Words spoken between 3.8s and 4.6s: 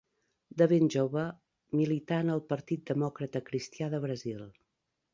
de Brasil.